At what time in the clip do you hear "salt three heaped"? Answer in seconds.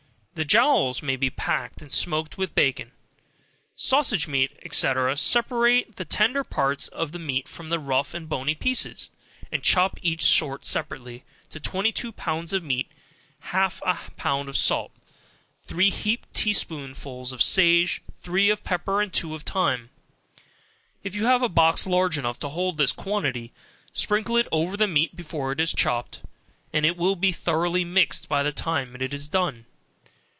14.57-16.33